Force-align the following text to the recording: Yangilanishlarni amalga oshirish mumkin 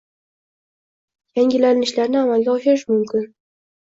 Yangilanishlarni 1.39 2.19
amalga 2.23 2.57
oshirish 2.59 2.91
mumkin 2.93 3.33